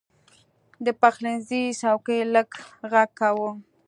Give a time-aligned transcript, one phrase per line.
[0.85, 2.49] د پخلنځي څوکۍ لږ
[2.91, 3.51] غږ کاوه.